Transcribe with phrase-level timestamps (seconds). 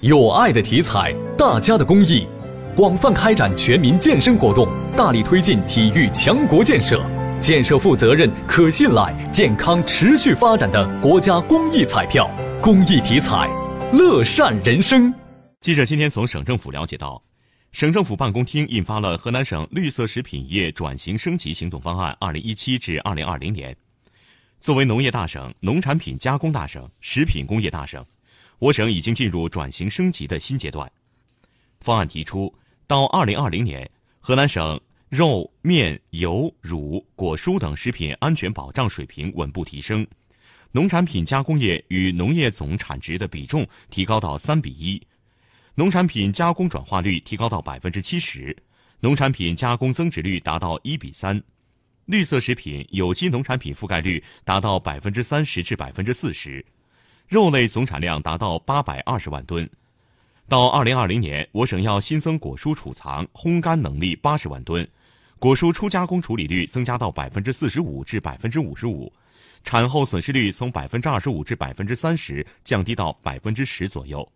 [0.00, 2.26] 有爱的体彩，大家的公益，
[2.76, 7.00] 广泛开展全民健身活动，大力推进体育强国建设，
[7.40, 12.28] 建设负责任、可信赖、健康持续发展的国家公益彩票。
[12.60, 13.48] 公益体彩，
[13.92, 15.12] 乐善人生。
[15.60, 17.22] 记者今天从省政府了解到，
[17.72, 23.72] 省政府办公厅印发了《河南省绿色食品业转型升级行动方案（二零一七至二零二零年）》。
[24.58, 28.04] 作为农业大省、农产品加工大省、食品工业大省。
[28.58, 30.90] 我省已经进入转型升级的新阶段。
[31.80, 32.52] 方案提出，
[32.86, 40.06] 到二零二零年，河南省肉、面、油、乳、果蔬等食品安全保障水平稳步提升，
[40.72, 45.00] 农产品加工业与农业总产值的比重提高到三比一，
[45.74, 48.56] 农产品加工转化率提高到百分之七十，
[49.00, 51.40] 农产品加工增值率达到一比三，
[52.06, 56.64] 绿色食品、有机农产品覆盖率达到百分之三十至百分之四十。
[57.28, 59.68] 肉类总产量达到八百二十万吨，
[60.48, 64.86] 到二零二零年，我省要新增果蔬储藏、烘干能力八十万吨，
[65.38, 69.12] 果蔬初加工处理率增加到百分之四十五至百分之五十五，
[69.62, 74.26] 产后损失率从百分之二十五至百分之三十降低到百分之十左右。